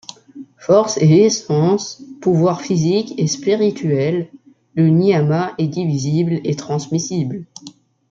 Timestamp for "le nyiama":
4.73-5.53